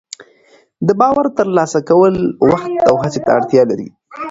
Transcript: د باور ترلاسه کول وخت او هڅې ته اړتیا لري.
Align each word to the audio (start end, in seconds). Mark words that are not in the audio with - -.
د 0.87 0.89
باور 0.99 1.25
ترلاسه 1.37 1.79
کول 1.89 2.15
وخت 2.51 2.73
او 2.87 2.93
هڅې 3.01 3.19
ته 3.25 3.31
اړتیا 3.37 3.63
لري. 3.71 3.87